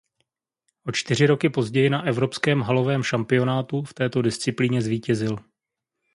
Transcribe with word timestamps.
O 0.85 0.91
čtyři 0.91 1.25
roky 1.27 1.49
později 1.49 1.89
na 1.89 2.05
evropském 2.05 2.61
halovém 2.61 3.03
šampionátu 3.03 3.83
v 3.83 3.93
této 3.93 4.21
disciplíně 4.21 4.81
zvítězil. 4.81 5.35